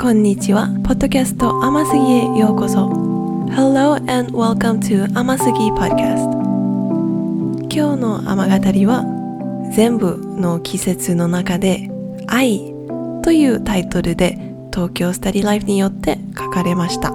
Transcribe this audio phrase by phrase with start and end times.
[0.00, 0.68] こんにちは。
[0.84, 2.86] ポッドキャスト甘すぎへようこそ。
[3.50, 6.22] Hello and welcome to 甘すぎ Podcast。
[7.68, 9.02] 今日の甘語りは
[9.74, 11.90] 全部の季節の中で
[12.28, 12.72] 愛
[13.24, 14.38] というタイトルで
[14.72, 17.10] 東京スタディライフによって書かれました。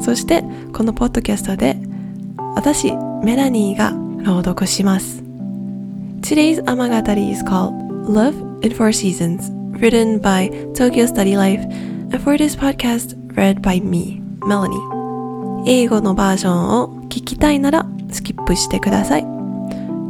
[0.00, 1.76] そしてこのポッドキャストで
[2.54, 2.92] 私、
[3.24, 3.90] メラニーが
[4.22, 5.24] 朗読します。
[6.20, 7.72] Today's 甘語り is called
[8.06, 13.80] Love in Four Seasons written by Tokyo Study Life and for this podcast read by
[13.80, 14.82] me, Melanie
[15.66, 19.22] 英語のバージョンを聞きたいならスキップしてください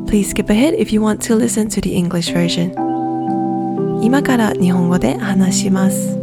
[0.06, 2.72] Please skip ahead if you want to listen to the English version
[4.02, 6.16] 今から日本語で話します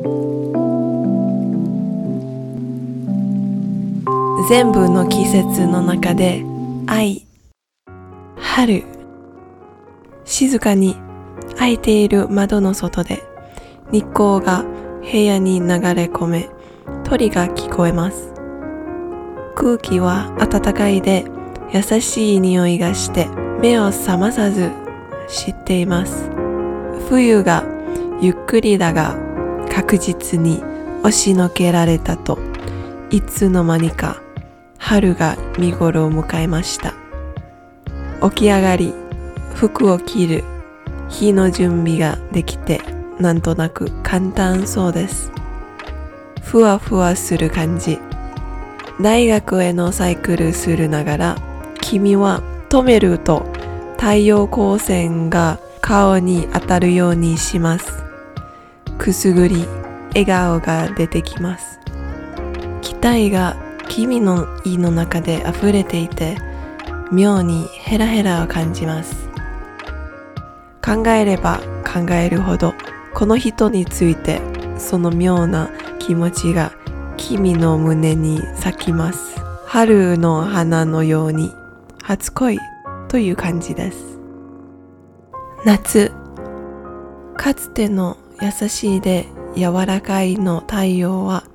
[4.50, 6.44] 全部の季節の中で
[6.88, 7.27] 愛
[8.38, 8.84] 春
[10.23, 10.95] 静かに
[11.58, 13.34] 開いている窓の外で
[13.91, 14.66] 日光が
[15.02, 16.50] 部屋に流れ込め
[17.03, 18.33] 鳥が聞こえます。
[19.55, 21.25] 空気は暖かいで
[21.72, 23.27] 優しい匂いがして
[23.61, 24.72] 目を覚まさず
[25.27, 26.30] 知っています。
[27.09, 27.64] 冬が
[28.19, 29.16] ゆっくりだが
[29.72, 30.64] 確実に
[31.02, 32.39] 押しのけられたと
[33.11, 34.22] いつの間にか
[34.80, 36.94] 春が見頃を迎えました。
[38.30, 38.94] 起き上がり
[39.53, 40.44] 服を着る
[41.08, 42.81] 日の準備ができて
[43.19, 45.31] なんとなく簡単そうです。
[46.44, 47.99] ふわふわする感じ。
[49.02, 51.36] 大学へのサイクルするながら、
[51.81, 53.45] 君は止めると
[53.97, 58.03] 太陽光線が顔に当たるようにします。
[58.97, 59.66] くすぐり、
[60.09, 61.80] 笑顔が出てきます。
[62.81, 63.55] 期待が
[63.88, 66.38] 君の胃の中で溢れていて、
[67.11, 69.30] 妙にヘラヘラを感じます。
[70.83, 72.75] 考えれば考えるほど
[73.16, 74.41] この人について
[74.77, 76.73] その妙な気持ちが
[77.15, 79.39] 君の胸に咲きます。
[79.65, 81.49] 春の花のように
[82.04, 82.59] 初恋
[83.08, 84.20] という感じです。
[85.64, 86.11] 夏、
[87.37, 91.45] かつての優しいで柔らかいの太陽は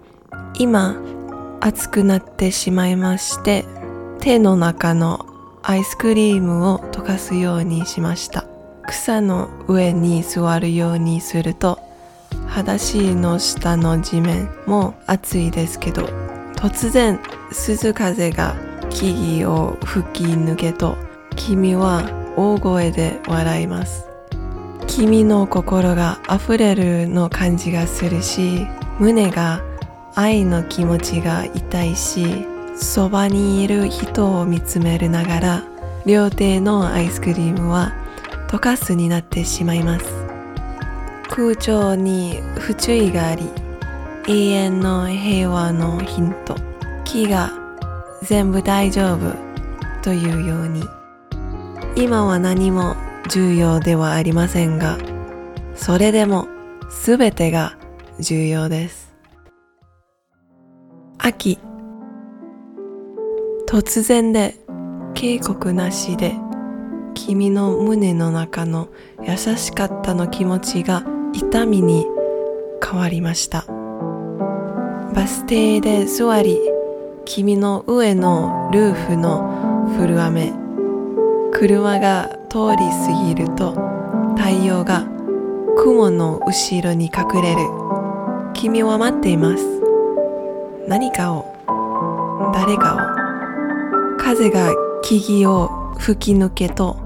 [0.59, 0.97] 今
[1.61, 3.67] 熱くなってしまいまして
[4.21, 5.27] 手の中の
[5.63, 8.50] アイスクリームを溶かすようにしました。
[8.91, 11.79] 草の上に座るようにすると
[12.49, 16.07] 裸足の下の地面も暑いですけど
[16.57, 17.21] 突然
[17.53, 18.57] 鈴風が
[18.91, 20.97] 木々を吹き抜けと
[21.37, 24.07] 君は大声で笑います。
[24.89, 28.67] 君の心が溢れるの感じがするし
[28.99, 29.63] 胸が
[30.17, 35.65] 愛の気持ちが痛いしそばにいる人を見つめるながら
[36.07, 38.00] 両手のアイスクリームは
[38.51, 40.07] 溶かすになってしまいます。
[41.29, 43.49] 空調に不注意があり
[44.27, 46.57] 永遠の平和のヒント
[47.05, 47.53] 木が
[48.25, 49.33] 全部大丈夫
[50.03, 50.83] というように。
[51.95, 52.97] 今は何も
[53.29, 54.99] 重要ではありませんが
[55.75, 56.49] それでも
[57.05, 57.77] 全てが
[58.19, 59.15] 重要です。
[61.19, 61.61] 秋。
[63.69, 64.57] 突然で
[65.15, 66.35] 警告なしで
[67.15, 68.89] 君の胸の中の
[69.23, 72.07] 優しかったの気持ちが痛みに
[72.83, 73.65] 変わりました。
[75.15, 76.59] バス停で座り
[77.25, 80.53] 君の上のルーフの古雨。
[81.53, 83.73] 車が通り過ぎると
[84.37, 85.07] 太陽が
[85.77, 87.59] 雲の後ろに隠れる。
[88.55, 89.65] 君は待っています。
[90.87, 91.45] 何かを。
[92.53, 94.17] 誰かを。
[94.19, 94.73] 風が
[95.03, 95.80] 木々を。
[96.01, 96.97] 吹き抜けと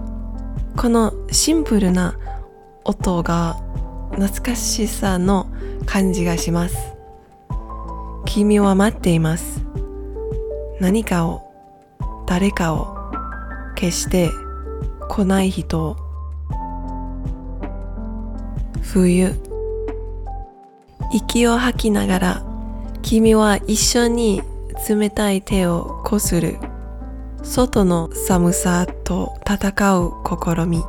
[0.76, 2.16] このシンプルな
[2.84, 3.60] 音が
[4.12, 5.50] 懐かしさの
[5.84, 6.94] 感じがします。
[8.24, 9.64] 君は待っています。
[10.78, 11.42] 何かを
[12.26, 12.96] 誰かを
[13.74, 14.30] 決して
[15.08, 15.90] 来ない人。
[15.90, 15.96] を
[18.80, 19.34] 冬。
[21.12, 22.42] 息を吐きながら
[23.02, 24.42] 君は一緒に
[24.88, 26.58] 冷たい手をこする。
[27.44, 30.82] 外の寒さと戦う試み。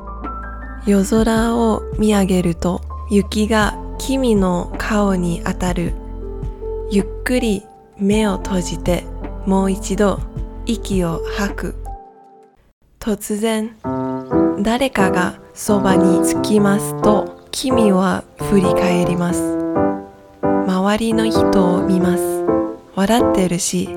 [0.87, 5.93] 夜空を見上げると雪が君の顔に当たる。
[6.89, 7.63] ゆっくり
[7.97, 9.03] 目を閉じて
[9.45, 10.19] もう一度
[10.65, 11.75] 息を吐く。
[12.99, 13.75] 突然
[14.61, 19.41] 誰かがそばにつきますと君は振り返ります。
[20.41, 22.23] 周りの人を見ます。
[22.95, 23.89] 笑ってるし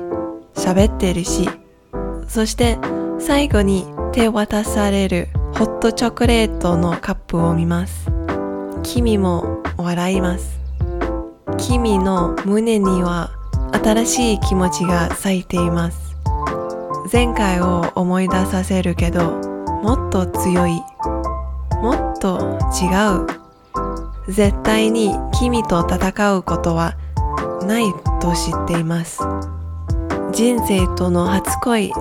[0.55, 1.49] 喋ってるし
[2.29, 2.77] そして
[3.19, 8.07] 最後に手渡されるホットチョコレートのカップを見ます。
[8.83, 10.59] 君も笑います。
[11.57, 13.31] 君の胸には
[13.83, 16.15] 新しい気持ちが咲いています。
[17.11, 19.31] 前回を思い出させるけど
[19.83, 20.81] もっと強い。
[21.81, 24.31] もっと違う。
[24.31, 26.95] 絶対に君と戦うことは
[27.65, 27.85] ない
[28.21, 29.19] と知っています。
[30.31, 31.91] 人生との初恋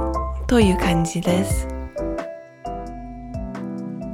[0.49, 1.69] という感じです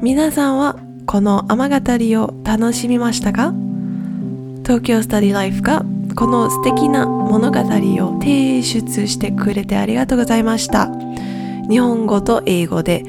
[0.02, 0.76] 皆さんは
[1.06, 3.54] この雨語りを楽しみましたか？
[4.64, 5.84] 東京スタディライフが
[6.16, 10.90] この素敵な物語を提出してくれてありがとうございました。
[11.68, 13.04] 日本語と英語で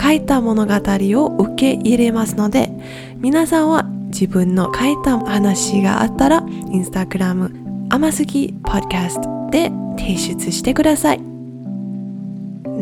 [0.00, 2.70] 書いた物語を受け入れますので、
[3.16, 7.52] 皆さんは自分の書いた話があったら、インスタグラム
[7.90, 11.29] 甘すぎポッドキャストで提出してください。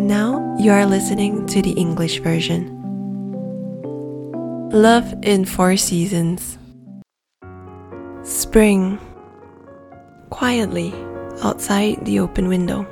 [0.08, 2.72] Now you are listening to the English version.
[4.72, 6.56] Love in Four Seasons
[8.22, 8.98] Spring.
[10.30, 10.94] Quietly,
[11.42, 12.84] outside the open window,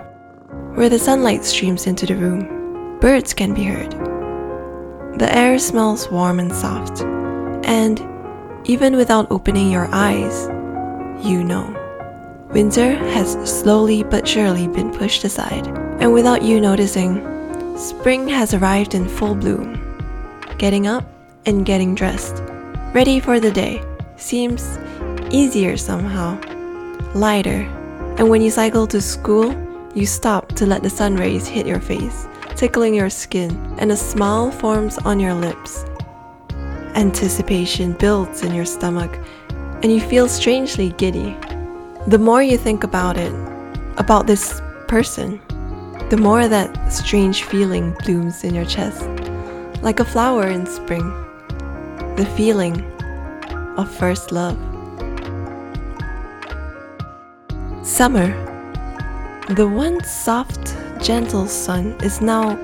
[0.74, 3.92] where the sunlight streams into the room, birds can be heard.
[5.18, 7.00] The air smells warm and soft,
[7.64, 7.96] and
[8.68, 10.48] even without opening your eyes,
[11.26, 11.64] you know.
[12.50, 15.66] Winter has slowly but surely been pushed aside,
[16.00, 17.22] and without you noticing,
[17.76, 19.82] spring has arrived in full bloom.
[20.58, 21.04] Getting up
[21.46, 22.42] and getting dressed,
[22.92, 23.82] ready for the day,
[24.16, 24.78] seems
[25.30, 26.40] easier somehow,
[27.14, 27.62] lighter.
[28.18, 29.54] And when you cycle to school,
[29.94, 33.96] you stop to let the sun rays hit your face, tickling your skin, and a
[33.96, 35.84] smile forms on your lips.
[36.94, 39.18] Anticipation builds in your stomach,
[39.82, 41.36] and you feel strangely giddy.
[42.06, 43.32] The more you think about it,
[43.98, 45.40] about this person,
[46.08, 49.08] the more that strange feeling blooms in your chest,
[49.82, 51.04] like a flower in spring.
[52.14, 52.84] The feeling
[53.76, 54.56] of first love.
[57.84, 58.28] Summer.
[59.48, 62.56] The once soft, gentle sun is now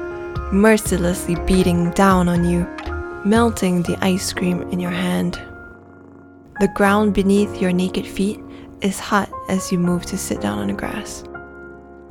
[0.53, 2.67] mercilessly beating down on you,
[3.25, 5.41] melting the ice cream in your hand.
[6.61, 8.41] The ground beneath your naked feet
[8.83, 11.25] is hot as you move to sit down on the grass.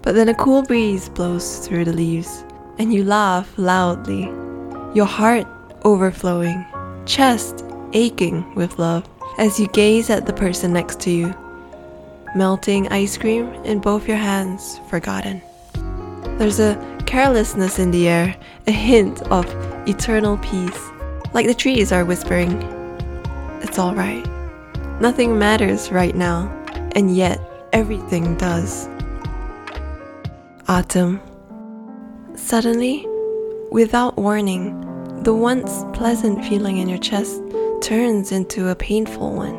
[0.01, 2.43] But then a cool breeze blows through the leaves,
[2.79, 4.23] and you laugh loudly,
[4.93, 5.47] your heart
[5.83, 6.65] overflowing,
[7.05, 7.63] chest
[7.93, 9.07] aching with love
[9.37, 11.35] as you gaze at the person next to you
[12.35, 15.41] melting ice cream in both your hands forgotten.
[16.37, 18.35] There's a carelessness in the air,
[18.67, 19.45] a hint of
[19.87, 20.89] eternal peace,
[21.33, 22.61] like the trees are whispering,
[23.61, 24.25] It's alright.
[25.01, 26.47] Nothing matters right now,
[26.95, 27.39] and yet
[27.73, 28.87] everything does.
[30.71, 31.19] Autumn.
[32.33, 33.05] Suddenly,
[33.73, 34.79] without warning,
[35.21, 37.41] the once pleasant feeling in your chest
[37.81, 39.57] turns into a painful one.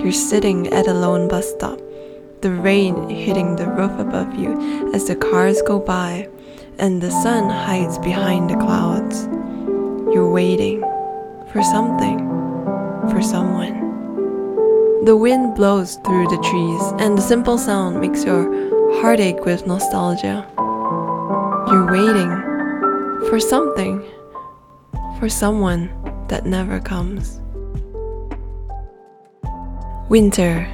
[0.00, 1.80] You're sitting at a lone bus stop,
[2.40, 6.28] the rain hitting the roof above you as the cars go by,
[6.78, 9.24] and the sun hides behind the clouds.
[10.14, 10.82] You're waiting
[11.50, 12.20] for something,
[13.10, 13.74] for someone.
[15.04, 18.44] The wind blows through the trees, and the simple sound makes your
[19.00, 20.46] heart ache with nostalgia.
[21.68, 22.30] You're waiting
[23.28, 24.02] for something,
[25.18, 25.90] for someone
[26.28, 27.40] that never comes.
[30.08, 30.66] Winter.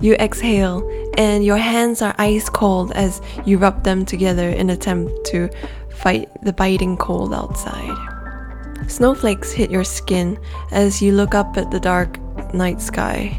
[0.00, 5.24] You exhale, and your hands are ice cold as you rub them together in attempt
[5.26, 5.48] to
[5.90, 7.96] fight the biting cold outside.
[8.88, 10.38] Snowflakes hit your skin
[10.70, 12.18] as you look up at the dark
[12.54, 13.38] night sky.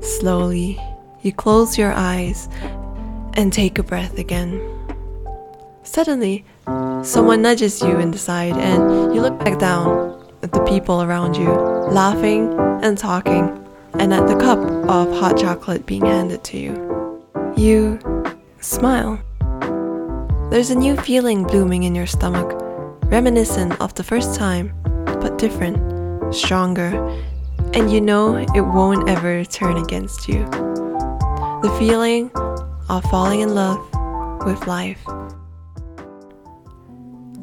[0.00, 0.78] Slowly,
[1.22, 2.48] you close your eyes
[3.34, 4.60] and take a breath again.
[5.82, 6.44] Suddenly,
[7.02, 11.36] someone nudges you in the side, and you look back down at the people around
[11.36, 11.50] you,
[11.90, 13.58] laughing and talking
[13.98, 14.58] and at the cup
[14.88, 17.22] of hot chocolate being handed to you.
[17.56, 17.98] You
[18.60, 19.20] smile.
[20.50, 22.50] There's a new feeling blooming in your stomach,
[23.04, 24.72] reminiscent of the first time,
[25.04, 26.90] but different, stronger,
[27.74, 30.44] and you know it won't ever turn against you.
[31.62, 32.30] The feeling
[32.91, 33.79] of falling in love
[34.45, 34.99] with life.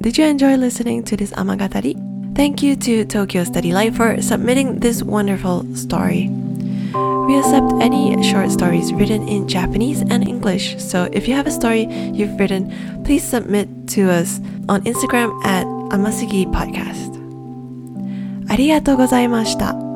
[0.01, 1.95] Did you enjoy listening to this Amagatari?
[2.35, 6.29] Thank you to Tokyo Study Life for submitting this wonderful story.
[7.27, 11.51] We accept any short stories written in Japanese and English, so if you have a
[11.51, 17.15] story you've written, please submit to us on Instagram at Amasugi Podcast.
[18.49, 19.88] ありがとうございました。